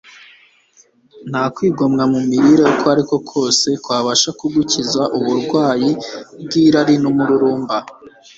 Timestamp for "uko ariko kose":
2.73-3.69